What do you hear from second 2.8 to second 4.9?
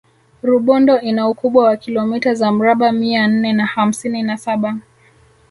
mia nne na hamsini na saba